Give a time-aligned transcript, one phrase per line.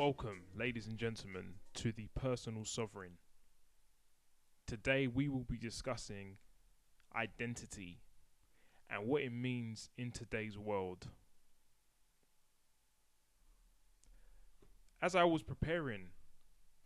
[0.00, 3.18] Welcome, ladies and gentlemen, to the Personal Sovereign.
[4.66, 6.38] Today we will be discussing
[7.14, 7.98] identity
[8.88, 11.08] and what it means in today's world.
[15.02, 16.06] As I was preparing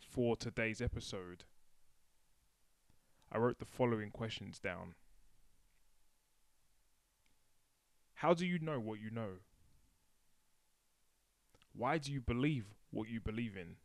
[0.01, 1.45] for today's episode,
[3.31, 4.97] I wrote the following questions down.
[8.15, 9.35] How do you know what you know?
[11.77, 13.77] Why do you believe what you believe in?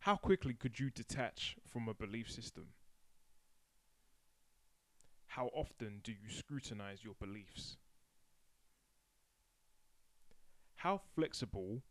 [0.00, 2.68] How quickly could you detach from a belief system?
[5.28, 7.76] How often do you scrutinize your beliefs?
[10.76, 11.82] How flexible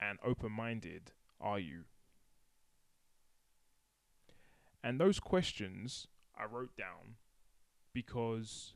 [0.00, 1.84] and open minded are you?
[4.82, 6.06] And those questions
[6.38, 7.16] I wrote down
[7.92, 8.72] because,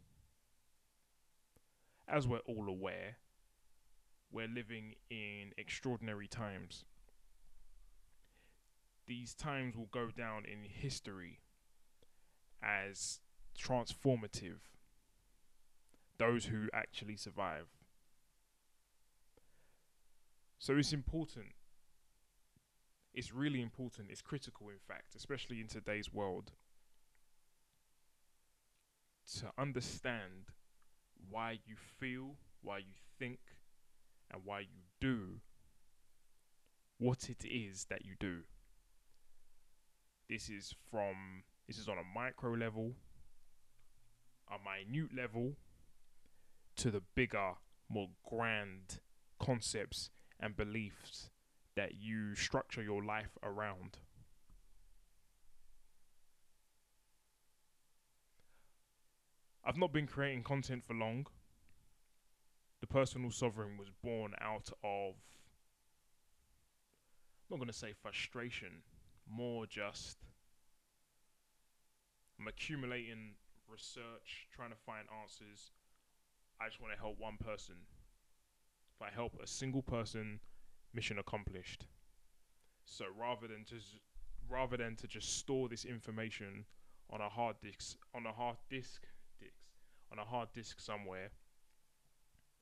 [2.07, 3.17] as we're all aware,
[4.33, 6.85] we're living in extraordinary times.
[9.07, 11.41] These times will go down in history
[12.63, 13.21] as
[13.59, 14.61] transformative.
[16.19, 17.67] Those who actually survive.
[20.59, 21.47] So it's important.
[23.15, 24.09] It's really important.
[24.11, 26.53] It's critical, in fact, especially in today's world,
[29.39, 30.53] to understand
[31.29, 33.39] why you feel, why you think,
[34.33, 35.41] and why you do
[36.99, 38.41] what it is that you do.
[40.29, 42.93] This is from this is on a micro level,
[44.49, 45.55] a minute level,
[46.77, 47.53] to the bigger,
[47.89, 49.01] more grand
[49.39, 51.31] concepts and beliefs
[51.77, 53.99] that you structure your life around.
[59.65, 61.27] I've not been creating content for long
[62.81, 65.15] the personal sovereign was born out of
[67.51, 68.83] I'm not going to say frustration,
[69.29, 70.19] more just
[72.39, 73.35] I'm accumulating
[73.69, 75.73] research, trying to find answers.
[76.61, 77.75] I just want to help one person.
[78.97, 80.41] If I help a single person,
[80.95, 81.87] mission accomplished.
[82.85, 83.99] So rather than just
[84.49, 86.65] rather than to just store this information
[87.11, 89.03] on a hard disk on a hard disk
[89.39, 89.53] disk
[90.11, 91.31] on a hard disk somewhere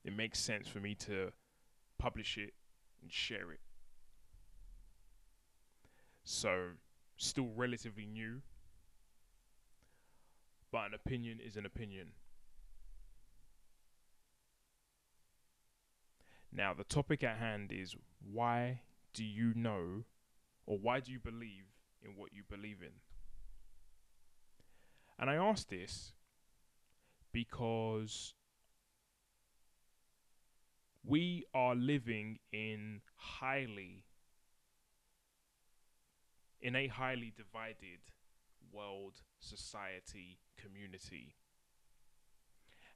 [0.09, 1.31] it makes sense for me to
[1.99, 2.55] publish it
[3.03, 3.61] and share it.
[6.25, 6.71] So,
[7.19, 8.41] still relatively new,
[10.73, 12.13] but an opinion is an opinion.
[16.51, 17.95] Now, the topic at hand is
[18.33, 18.81] why
[19.13, 20.05] do you know
[20.65, 21.67] or why do you believe
[22.03, 22.95] in what you believe in?
[25.19, 26.15] And I ask this
[27.31, 28.33] because
[31.09, 34.05] we are living in highly
[36.61, 38.01] in a highly divided
[38.73, 41.35] world, society, community.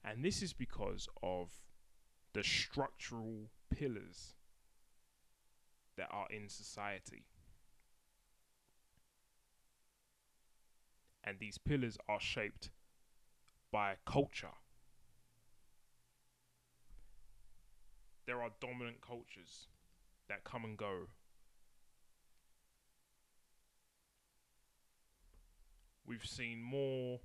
[0.04, 1.48] And this is because of
[2.34, 4.34] the structural pillars
[5.96, 7.24] that are in society.
[11.22, 12.70] And these pillars are shaped
[13.70, 14.56] by culture.
[18.26, 19.66] There are dominant cultures
[20.28, 21.08] that come and go.
[26.06, 27.20] We've seen more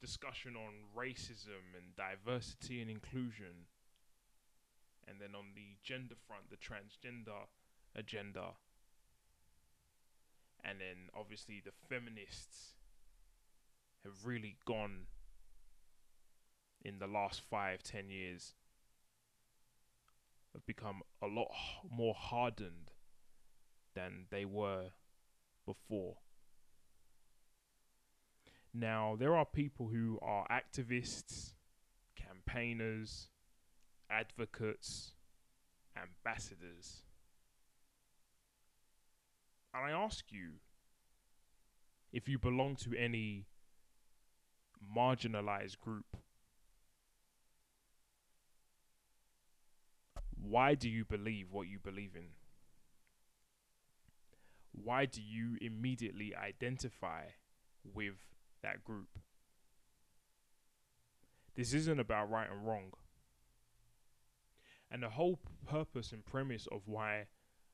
[0.00, 3.68] discussion on racism and diversity and inclusion.
[5.06, 7.46] And then on the gender front, the transgender
[7.94, 8.54] agenda.
[10.64, 12.74] And then obviously the feminists
[14.04, 15.06] have really gone
[16.84, 18.54] in the last five, ten years
[20.52, 21.48] have become a lot
[21.90, 22.90] more hardened
[23.94, 24.90] than they were
[25.64, 26.16] before.
[28.74, 31.52] Now, there are people who are activists,
[32.16, 33.28] campaigners,
[34.10, 35.12] advocates,
[35.96, 37.02] ambassadors.
[39.74, 40.52] And I ask you
[42.12, 43.46] if you belong to any
[44.96, 46.16] marginalized group
[50.42, 52.28] Why do you believe what you believe in?
[54.72, 57.24] Why do you immediately identify
[57.94, 58.16] with
[58.62, 59.18] that group?
[61.54, 62.92] This isn't about right and wrong.
[64.90, 67.26] And the whole purpose and premise of why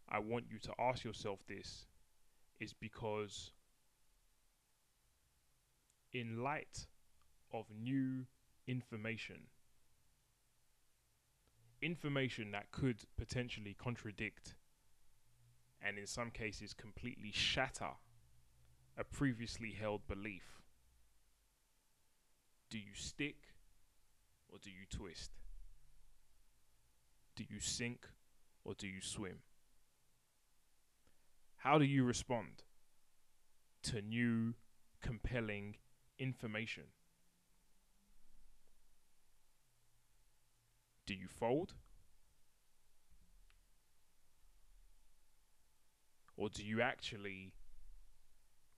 [0.09, 1.87] I want you to ask yourself this
[2.61, 3.53] is because,
[6.13, 6.87] in light
[7.53, 8.27] of new
[8.67, 9.47] information,
[11.81, 14.55] information that could potentially contradict
[15.81, 17.93] and in some cases completely shatter
[18.97, 20.61] a previously held belief.
[22.69, 23.37] Do you stick
[24.49, 25.31] or do you twist?
[27.37, 28.09] Do you sink
[28.65, 29.39] or do you swim?
[31.59, 32.65] How do you respond
[33.85, 34.55] to new,
[35.01, 35.77] compelling
[36.19, 36.85] information?
[41.09, 41.73] Do you fold?
[46.37, 47.55] Or do you actually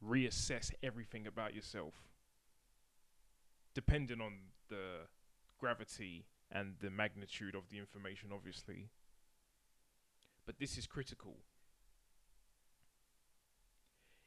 [0.00, 1.94] reassess everything about yourself?
[3.74, 4.34] Depending on
[4.68, 5.08] the
[5.58, 8.90] gravity and the magnitude of the information, obviously.
[10.46, 11.38] But this is critical.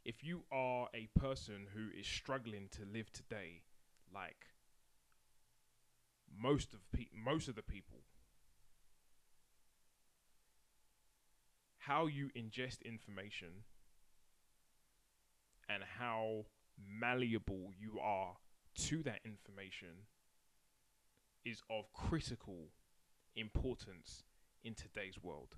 [0.04, 3.62] If you are a person who is struggling to live today
[4.14, 4.48] like
[6.40, 8.00] most of pe- most of the people.
[11.80, 13.66] How you ingest information
[15.68, 16.46] and how
[16.78, 18.36] malleable you are
[18.76, 20.08] to that information
[21.46, 22.70] is of critical
[23.36, 24.24] importance
[24.64, 25.56] in today's world.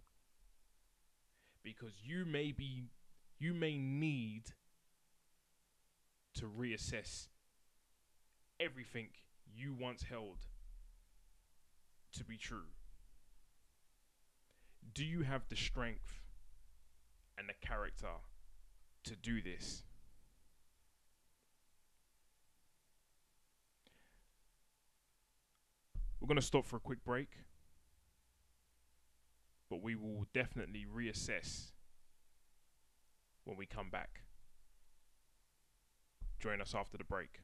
[1.64, 2.90] Because you may be
[3.38, 4.44] you may need
[6.36, 7.28] to reassess
[8.60, 9.10] everything
[9.54, 10.46] you once held
[12.16, 12.70] to be true?
[14.94, 16.22] Do you have the strength
[17.38, 18.08] and the character
[19.04, 19.84] to do this?
[26.20, 27.30] We're going to stop for a quick break,
[29.70, 31.72] but we will definitely reassess
[33.44, 34.22] when we come back.
[36.40, 37.42] Join us after the break.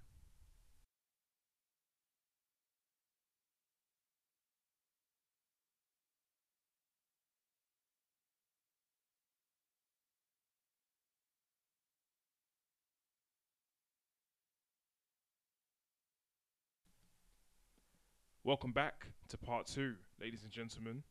[18.44, 21.04] Welcome back to part two, ladies and gentlemen.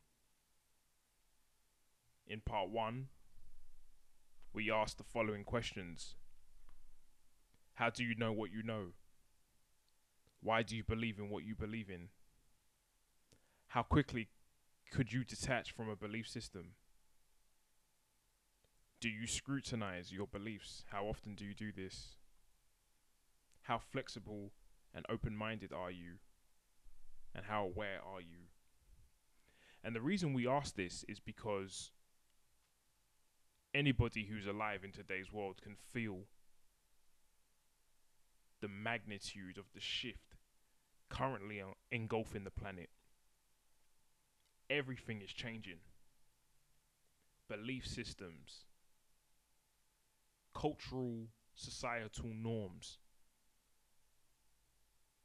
[2.26, 3.06] In part one,
[4.52, 6.16] we asked the following questions
[7.74, 8.86] How do you know what you know?
[10.42, 12.08] Why do you believe in what you believe in?
[13.68, 14.26] How quickly
[14.90, 16.72] could you detach from a belief system?
[19.00, 20.82] Do you scrutinize your beliefs?
[20.90, 22.16] How often do you do this?
[23.62, 24.50] How flexible
[24.92, 26.14] and open minded are you?
[27.34, 28.48] And how aware are you?
[29.82, 31.90] And the reason we ask this is because
[33.74, 36.20] anybody who's alive in today's world can feel
[38.60, 40.36] the magnitude of the shift
[41.08, 42.90] currently engulfing the planet.
[44.68, 45.78] Everything is changing.
[47.48, 48.66] Belief systems,
[50.54, 52.98] cultural, societal norms,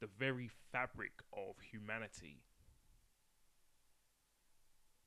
[0.01, 2.41] the very fabric of humanity.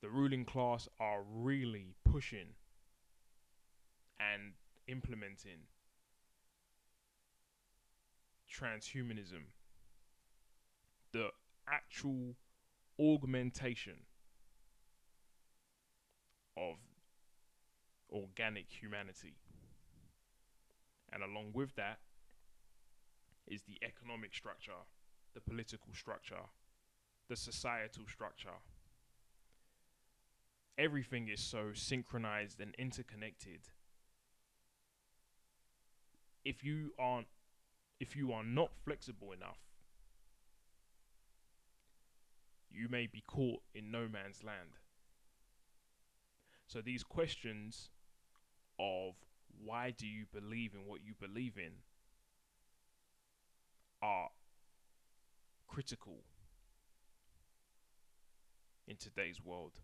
[0.00, 2.54] The ruling class are really pushing
[4.20, 4.52] and
[4.86, 5.66] implementing
[8.52, 9.44] transhumanism,
[11.12, 11.28] the
[11.66, 12.34] actual
[13.00, 13.98] augmentation
[16.56, 16.76] of
[18.10, 19.34] organic humanity.
[21.12, 21.98] And along with that,
[23.50, 24.84] is the economic structure,
[25.34, 26.46] the political structure,
[27.28, 28.58] the societal structure.
[30.76, 33.60] Everything is so synchronized and interconnected.
[36.44, 37.26] If you aren't
[38.00, 39.58] if you are not flexible enough,
[42.70, 44.78] you may be caught in no man's land.
[46.68, 47.90] So these questions
[48.78, 49.14] of
[49.64, 51.72] why do you believe in what you believe in
[54.02, 54.28] are
[55.66, 56.24] critical
[58.86, 59.80] in today's world.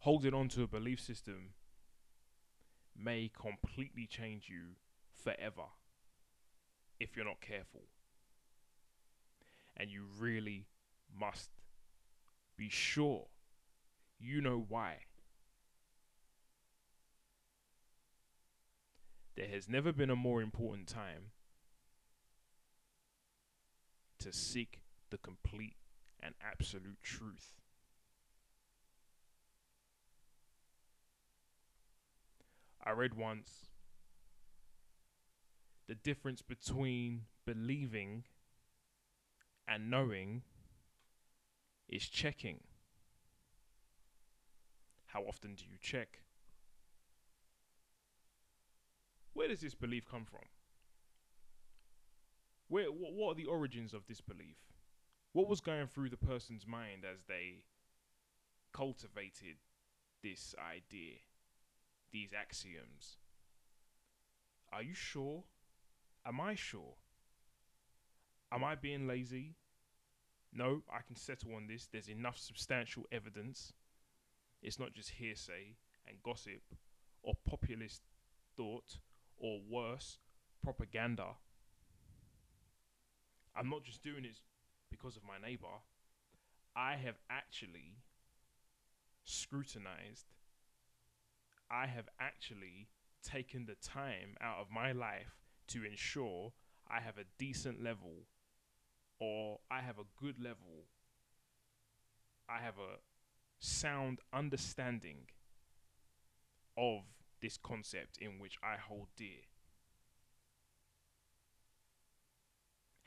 [0.00, 1.50] Holding on to a belief system
[2.96, 4.76] may completely change you
[5.14, 5.70] forever
[7.00, 7.82] if you're not careful.
[9.76, 10.66] And you really
[11.18, 11.50] must
[12.56, 13.26] be sure
[14.20, 14.98] you know why.
[19.36, 21.30] There has never been a more important time
[24.30, 25.74] to seek the complete
[26.22, 27.54] and absolute truth.
[32.84, 33.68] I read once
[35.86, 38.24] the difference between believing
[39.66, 40.42] and knowing
[41.88, 42.60] is checking.
[45.06, 46.20] How often do you check?
[49.32, 50.44] Where does this belief come from?
[52.68, 54.58] Where what, what are the origins of this belief?
[55.32, 57.64] What was going through the person's mind as they
[58.72, 59.56] cultivated
[60.22, 61.16] this idea,
[62.12, 63.16] these axioms?
[64.72, 65.44] Are you sure?
[66.26, 66.94] Am I sure?
[68.52, 69.54] Am I being lazy?
[70.52, 71.88] No, I can settle on this.
[71.90, 73.72] There's enough substantial evidence.
[74.62, 76.62] It's not just hearsay and gossip
[77.22, 78.02] or populist
[78.56, 78.98] thought
[79.38, 80.18] or worse,
[80.62, 81.36] propaganda.
[83.56, 84.40] I'm not just doing this
[84.90, 85.66] because of my neighbor.
[86.76, 87.96] I have actually
[89.24, 90.26] scrutinized.
[91.70, 92.88] I have actually
[93.22, 95.36] taken the time out of my life
[95.68, 96.52] to ensure
[96.90, 98.26] I have a decent level
[99.20, 100.86] or I have a good level.
[102.48, 103.00] I have a
[103.58, 105.26] sound understanding
[106.76, 107.02] of
[107.42, 109.44] this concept in which I hold dear.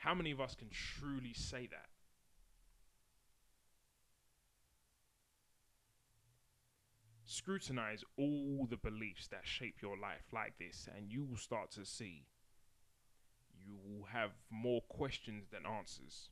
[0.02, 1.86] How many of us can truly say that?
[7.24, 11.86] Scrutinize all the beliefs that shape your life like this, and you will start to
[11.86, 12.24] see
[13.56, 16.30] you will have more questions than answers.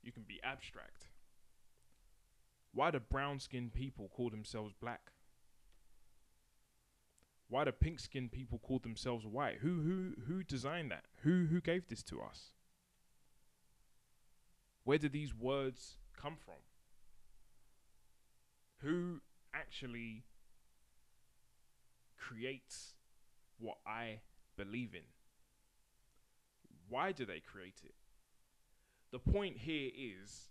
[0.00, 1.08] You can be abstract.
[2.72, 5.10] Why do brown skinned people call themselves black?
[7.48, 9.58] Why do pink skinned people call themselves white?
[9.60, 11.04] Who who who designed that?
[11.22, 12.52] Who who gave this to us?
[14.84, 16.54] Where did these words come from?
[18.78, 19.20] Who
[19.54, 20.24] actually
[22.18, 22.94] creates
[23.58, 24.20] what I
[24.56, 25.04] believe in?
[26.88, 27.94] Why do they create it?
[29.10, 30.50] The point here is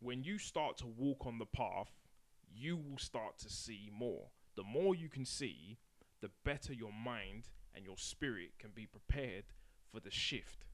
[0.00, 1.90] when you start to walk on the path,
[2.54, 4.28] you will start to see more.
[4.56, 5.78] The more you can see,
[6.20, 9.44] the better your mind and your spirit can be prepared
[9.90, 10.66] for the shift.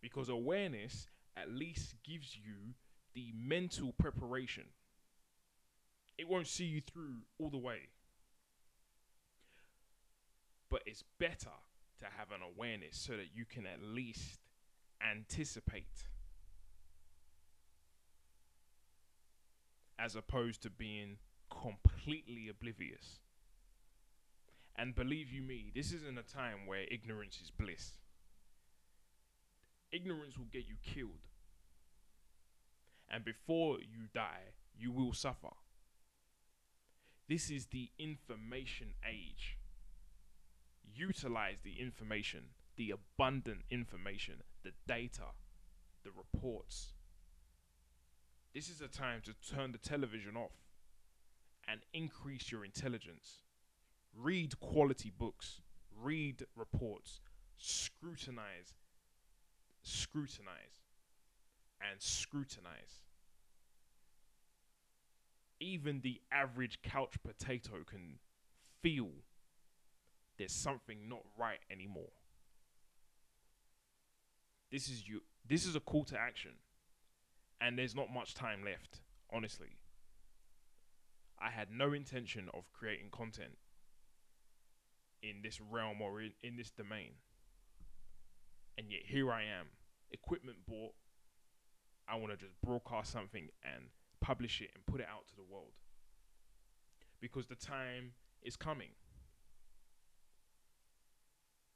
[0.00, 2.74] Because awareness at least gives you
[3.14, 4.64] the mental preparation.
[6.18, 7.88] It won't see you through all the way.
[10.68, 11.50] But it's better
[12.00, 14.40] to have an awareness so that you can at least
[15.00, 16.08] anticipate
[19.98, 21.18] as opposed to being
[21.60, 23.20] completely oblivious.
[24.76, 27.92] And believe you me, this isn't a time where ignorance is bliss.
[29.92, 31.28] Ignorance will get you killed.
[33.10, 35.50] And before you die, you will suffer.
[37.28, 39.58] This is the information age.
[40.94, 42.44] Utilize the information,
[42.76, 45.32] the abundant information, the data,
[46.04, 46.94] the reports.
[48.54, 50.52] This is a time to turn the television off
[51.72, 53.38] and increase your intelligence.
[54.14, 55.62] Read quality books,
[56.02, 57.20] read reports,
[57.56, 58.74] scrutinize,
[59.82, 60.82] scrutinize,
[61.80, 63.04] and scrutinize.
[65.60, 68.18] Even the average couch potato can
[68.82, 69.08] feel
[70.36, 72.12] there's something not right anymore.
[74.70, 76.52] This is you this is a call to action.
[77.62, 79.00] And there's not much time left,
[79.32, 79.76] honestly.
[81.42, 83.58] I had no intention of creating content
[85.22, 87.12] in this realm or in, in this domain.
[88.78, 89.66] And yet here I am,
[90.10, 90.94] equipment bought.
[92.08, 93.86] I want to just broadcast something and
[94.20, 95.72] publish it and put it out to the world.
[97.20, 98.90] Because the time is coming.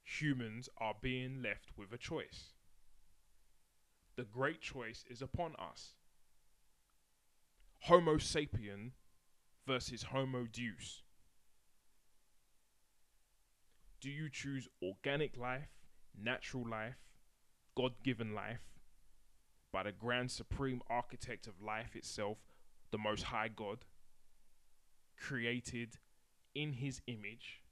[0.05, 2.55] Humans are being left with a choice.
[4.17, 5.95] The great choice is upon us.
[7.83, 8.93] Homo sapien
[9.67, 11.03] versus Homo Deus?
[14.01, 15.69] Do you choose organic life,
[16.17, 16.97] natural life,
[17.77, 18.61] God given life,
[19.73, 22.39] by the grand supreme architect of life itself,
[22.91, 23.79] the Most High God,
[25.19, 25.99] created
[26.55, 27.63] in His image?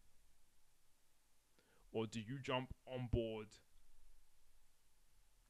[1.93, 3.47] Or do you jump on board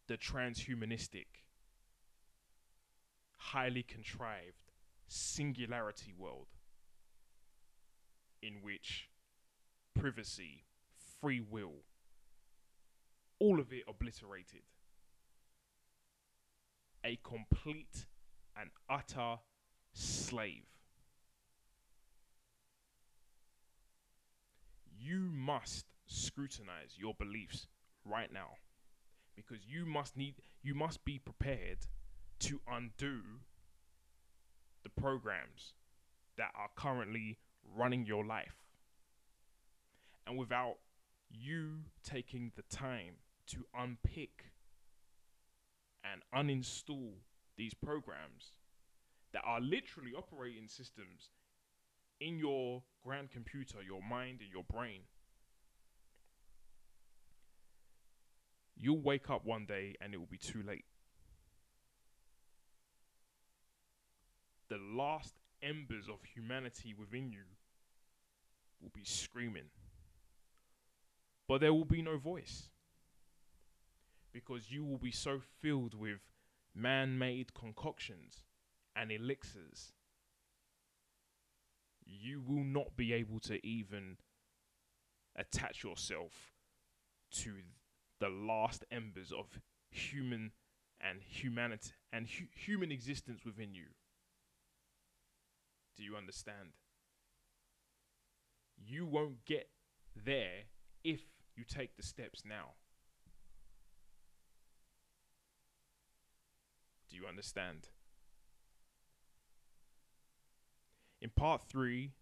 [0.06, 1.26] the transhumanistic,
[3.38, 4.63] highly contrived,
[5.08, 6.48] singularity world
[8.42, 9.08] in which
[9.94, 10.64] privacy,
[11.20, 11.84] free will,
[13.38, 14.62] all of it obliterated.
[17.04, 18.06] A complete
[18.58, 19.38] and utter
[19.92, 20.64] slave.
[24.98, 27.66] You must scrutinize your beliefs
[28.04, 28.56] right now.
[29.36, 31.78] because you must need you must be prepared
[32.38, 33.22] to undo
[34.84, 35.74] the programs
[36.36, 37.38] that are currently
[37.76, 38.56] running your life.
[40.26, 40.76] And without
[41.30, 43.16] you taking the time
[43.48, 44.52] to unpick
[46.04, 47.14] and uninstall
[47.56, 48.52] these programs
[49.32, 51.30] that are literally operating systems
[52.20, 55.00] in your grand computer, your mind, and your brain.
[58.76, 60.84] You'll wake up one day and it will be too late.
[64.74, 67.44] The last embers of humanity within you
[68.82, 69.70] will be screaming.
[71.46, 72.70] But there will be no voice.
[74.32, 76.18] Because you will be so filled with
[76.74, 78.42] man made concoctions
[78.96, 79.92] and elixirs,
[82.04, 84.16] you will not be able to even
[85.36, 86.32] attach yourself
[87.30, 87.52] to
[88.18, 90.50] the last embers of human
[91.00, 93.84] and humanity and hu- human existence within you.
[95.96, 96.70] Do you understand?
[98.76, 99.68] You won't get
[100.16, 100.64] there
[101.02, 101.20] if
[101.56, 102.72] you take the steps now.
[107.08, 107.88] Do you understand?
[111.22, 112.12] In part three,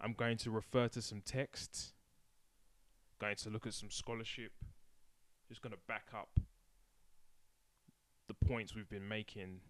[0.00, 1.92] I'm going to refer to some texts,
[3.20, 4.52] going to look at some scholarship,
[5.48, 6.38] just going to back up
[8.28, 9.60] the points we've been making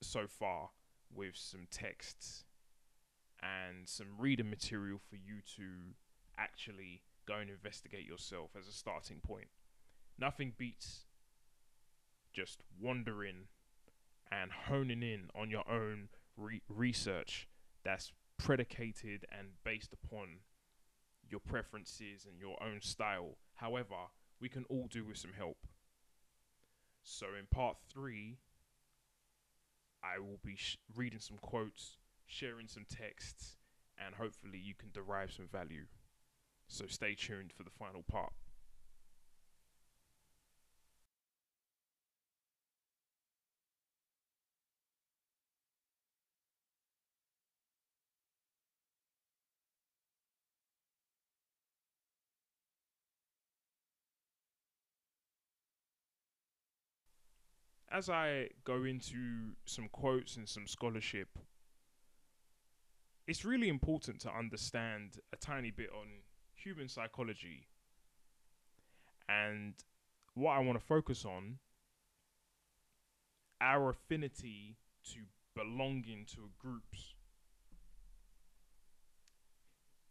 [0.00, 0.70] so far
[1.14, 2.44] with some texts
[3.42, 5.94] and some reading material for you to
[6.38, 9.48] actually go and investigate yourself as a starting point.
[10.18, 11.04] Nothing beats
[12.32, 13.48] just wandering
[14.30, 17.48] and honing in on your own re- research
[17.84, 20.38] that's predicated and based upon
[21.28, 23.36] your preferences and your own style.
[23.54, 24.08] However,
[24.40, 25.58] we can all do with some help.
[27.04, 28.38] So, in part three,
[30.02, 33.56] I will be sh- reading some quotes, sharing some texts,
[33.96, 35.86] and hopefully you can derive some value.
[36.66, 38.32] So, stay tuned for the final part.
[57.92, 61.28] As I go into some quotes and some scholarship,
[63.28, 66.06] it's really important to understand a tiny bit on
[66.54, 67.68] human psychology.
[69.28, 69.74] And
[70.34, 71.58] what I want to focus on
[73.60, 74.76] our affinity
[75.12, 75.20] to
[75.54, 77.14] belonging to groups.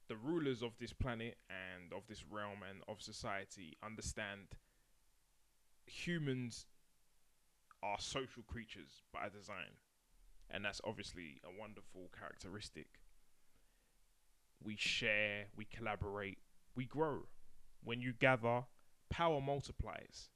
[0.07, 4.55] The rulers of this planet and of this realm and of society understand
[5.85, 6.67] humans
[7.83, 9.77] are social creatures by design.
[10.49, 12.87] And that's obviously a wonderful characteristic.
[14.63, 16.39] We share, we collaborate,
[16.75, 17.27] we grow.
[17.83, 18.63] When you gather,
[19.09, 20.29] power multiplies.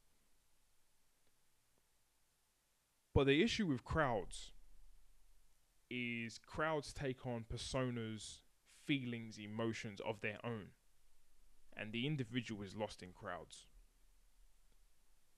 [3.13, 4.51] But the issue with crowds
[5.89, 8.41] is crowds take on personas,
[8.83, 10.67] feelings, emotions of their own.
[11.77, 13.67] And the individual is lost in crowds.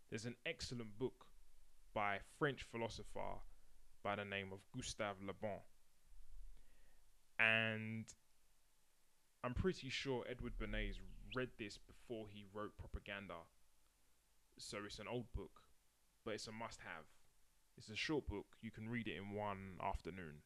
[0.10, 1.27] There's an excellent book
[1.98, 3.42] by a French philosopher
[4.04, 5.58] by the name of Gustave Le Bon.
[7.40, 8.06] And
[9.44, 10.98] I'm pretty sure Edward Bernays
[11.34, 13.34] read this before he wrote Propaganda.
[14.60, 15.64] So it's an old book,
[16.24, 17.06] but it's a must have.
[17.80, 20.44] It's a short book, you can read it in one afternoon.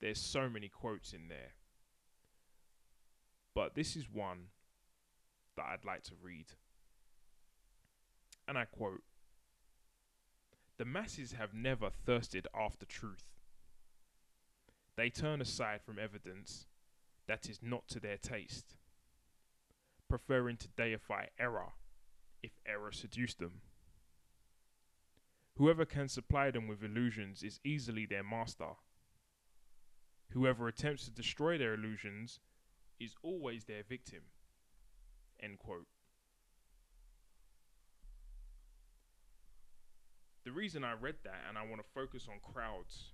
[0.00, 1.52] There's so many quotes in there.
[3.54, 4.46] But this is one
[5.56, 6.46] that I'd like to read.
[8.48, 9.02] And I quote
[10.80, 13.26] the masses have never thirsted after truth.
[14.96, 16.64] They turn aside from evidence
[17.28, 18.76] that is not to their taste,
[20.08, 21.72] preferring to deify error
[22.42, 23.60] if error seduced them.
[25.58, 28.76] Whoever can supply them with illusions is easily their master.
[30.30, 32.40] Whoever attempts to destroy their illusions
[32.98, 34.22] is always their victim.
[35.42, 35.88] End quote.
[40.44, 43.12] The reason I read that and I want to focus on crowds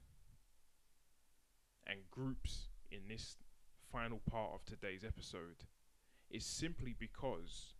[1.86, 3.36] and groups in this
[3.92, 5.64] final part of today's episode
[6.30, 7.74] is simply because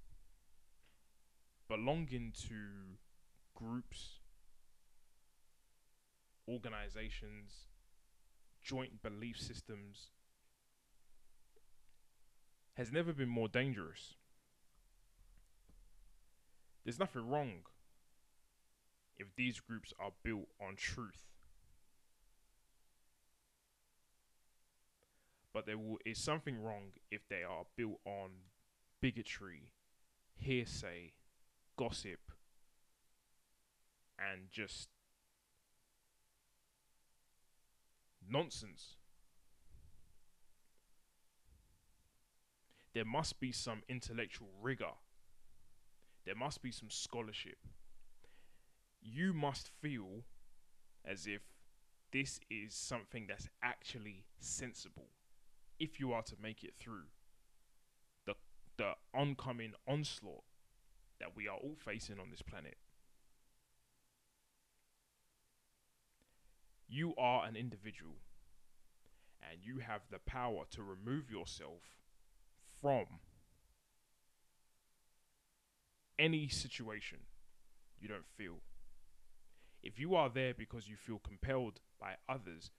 [1.69, 2.99] belonging to
[3.55, 4.21] groups,
[6.49, 7.67] organizations,
[8.63, 10.11] joint belief systems
[12.75, 14.15] has never been more dangerous.
[16.85, 17.63] There's nothing wrong
[19.19, 21.25] if these groups are built on truth.
[25.53, 28.31] But there will, is something wrong if they are built on
[29.01, 29.73] bigotry,
[30.37, 31.13] hearsay,
[31.77, 32.21] gossip,
[34.19, 34.89] and just
[38.29, 38.97] nonsense.
[42.93, 44.95] There must be some intellectual rigor.
[46.25, 47.59] There must be some scholarship.
[49.09, 50.25] You must feel
[51.05, 51.43] as if
[52.13, 55.07] this is something that's actually sensible
[55.79, 57.05] if you are to make it through
[58.25, 58.35] the
[58.77, 60.43] the oncoming onslaught
[61.21, 62.77] that we are all facing on this planet.
[66.89, 68.17] You are an individual
[69.41, 71.83] and you have the power to remove yourself
[72.81, 73.07] from
[76.19, 77.19] any situation
[78.01, 78.57] you don't feel.
[79.87, 82.73] If you are there because you feel compelled by others,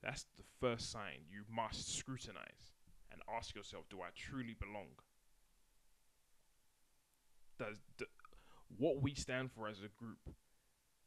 [0.00, 2.74] that's the first sign you must scrutinize
[3.10, 4.86] and ask yourself do I truly belong?
[7.58, 8.04] Does d-
[8.76, 10.30] what we stand for as a group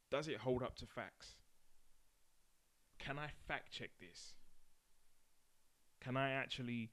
[0.09, 1.35] does it hold up to facts?
[2.99, 4.33] Can I fact check this?
[6.01, 6.91] Can I actually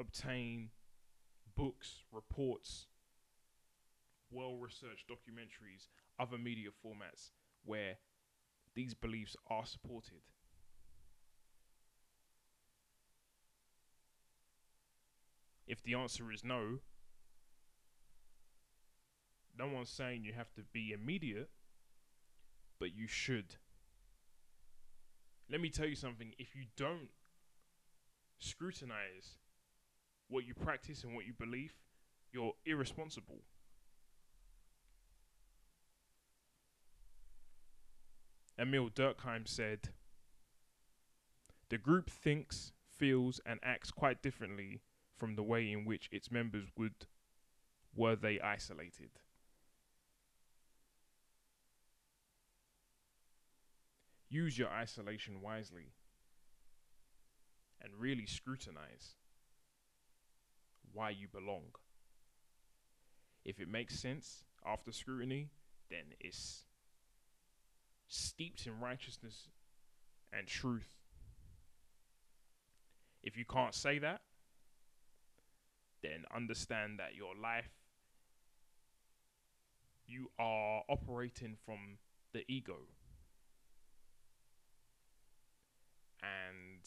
[0.00, 0.70] obtain
[1.54, 2.86] books, reports,
[4.32, 5.86] well researched documentaries,
[6.18, 7.30] other media formats
[7.64, 7.96] where
[8.74, 10.22] these beliefs are supported.
[15.66, 16.80] If the answer is no,
[19.56, 21.48] no one's saying you have to be immediate,
[22.78, 23.56] but you should.
[25.50, 27.08] Let me tell you something if you don't
[28.38, 29.38] scrutinize
[30.28, 31.74] what you practice and what you believe,
[32.32, 33.38] you're irresponsible.
[38.58, 39.90] Émile Durkheim said,
[41.70, 44.80] The group thinks, feels, and acts quite differently
[45.16, 47.06] from the way in which its members would
[47.94, 49.10] were they isolated.
[54.28, 55.92] Use your isolation wisely
[57.80, 59.14] and really scrutinize
[60.92, 61.66] why you belong.
[63.44, 65.50] If it makes sense after scrutiny,
[65.90, 66.64] then it's
[68.08, 69.48] steeped in righteousness
[70.32, 70.88] and truth.
[73.22, 74.20] If you can't say that,
[76.02, 77.70] then understand that your life,
[80.06, 81.98] you are operating from
[82.32, 82.76] the ego.
[86.22, 86.80] And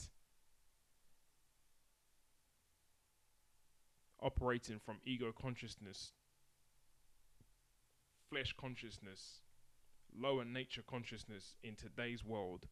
[4.21, 6.12] operating from ego consciousness,
[8.30, 9.41] flesh consciousness,
[10.19, 12.67] lower nature consciousness in today's world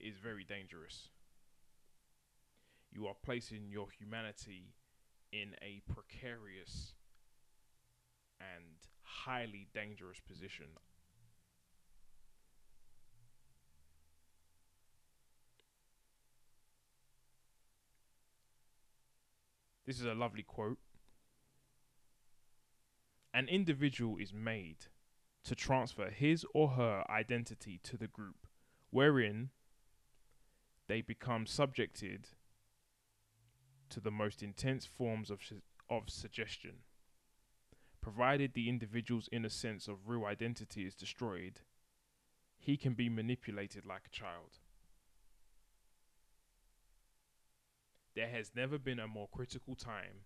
[0.00, 1.08] is very dangerous.
[2.92, 4.74] You are placing your humanity
[5.32, 6.94] in a precarious
[8.40, 8.64] and
[9.02, 10.66] highly dangerous position.
[19.86, 20.78] This is a lovely quote
[23.32, 24.86] an individual is made
[25.44, 28.46] to transfer his or her identity to the group,
[28.90, 29.50] wherein
[30.88, 32.28] they become subjected
[33.90, 36.82] to the most intense forms of, su- of suggestion.
[38.00, 41.60] Provided the individual's inner sense of real identity is destroyed,
[42.58, 44.58] he can be manipulated like a child.
[48.14, 50.24] There has never been a more critical time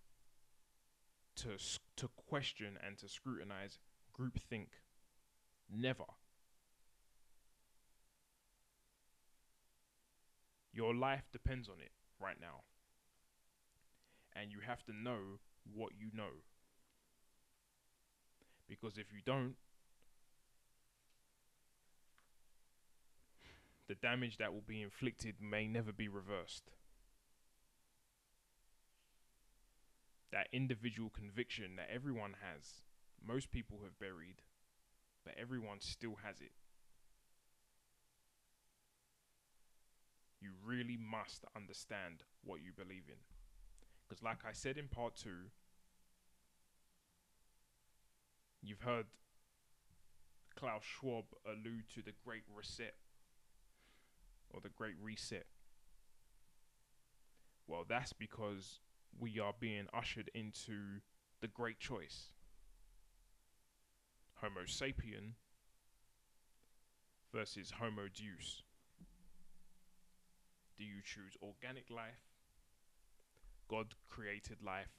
[1.35, 1.57] to
[1.97, 3.79] to question and to scrutinize
[4.17, 4.67] groupthink.
[5.71, 6.05] Never.
[10.73, 12.61] Your life depends on it right now.
[14.35, 15.39] And you have to know
[15.71, 16.41] what you know.
[18.67, 19.55] Because if you don't,
[23.87, 26.71] the damage that will be inflicted may never be reversed.
[30.33, 32.81] That individual conviction that everyone has,
[33.25, 34.41] most people have buried,
[35.23, 36.51] but everyone still has it.
[40.41, 43.21] You really must understand what you believe in.
[44.09, 45.51] Because, like I said in part two,
[48.61, 49.05] you've heard
[50.55, 52.95] Klaus Schwab allude to the Great Reset
[54.49, 55.45] or the Great Reset.
[57.67, 58.79] Well, that's because
[59.19, 61.01] we are being ushered into
[61.41, 62.29] the great choice.
[64.35, 65.33] Homo sapien
[67.33, 68.63] versus Homo deus.
[70.77, 72.19] Do you choose organic life,
[73.69, 74.91] God created life?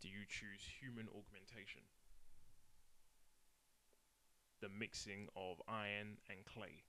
[0.00, 1.82] Do you choose human augmentation?
[4.60, 6.84] The mixing of iron and clay.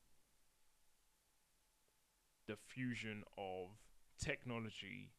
[2.48, 3.70] The fusion of
[4.20, 5.12] technology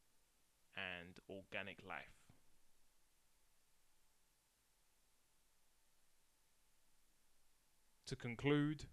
[0.76, 2.24] and organic life.
[8.06, 8.84] To conclude,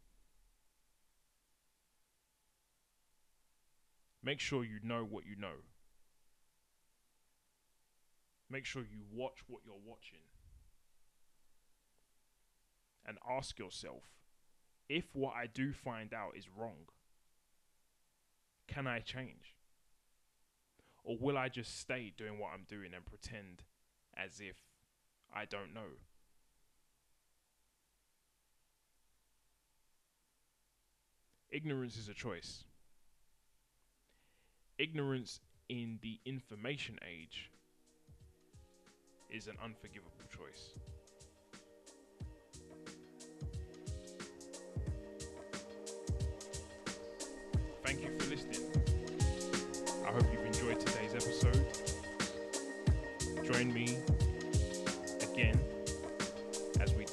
[4.24, 5.66] make sure you know what you know.
[8.50, 10.20] Make sure you watch what you're watching.
[13.06, 14.04] And ask yourself
[14.88, 16.88] if what I do find out is wrong,
[18.68, 19.56] can I change?
[21.04, 23.64] Or will I just stay doing what I'm doing and pretend
[24.16, 24.58] as if
[25.34, 25.98] I don't know?
[31.50, 32.64] Ignorance is a choice.
[34.78, 37.52] Ignorance in the information age
[39.30, 40.76] is an unforgivable choice.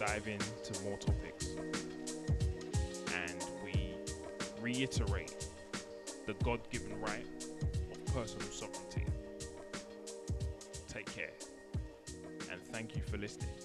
[0.08, 1.54] Dive into more topics
[3.14, 3.92] and we
[4.62, 5.48] reiterate
[6.26, 7.26] the God given right
[7.92, 9.04] of personal sovereignty.
[10.88, 11.34] Take care
[12.50, 13.57] and thank you for listening.